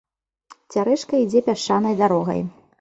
Цярэшка 0.77 1.21
ідзе 1.27 1.45
пясчанай 1.51 1.95
дарогай. 2.03 2.47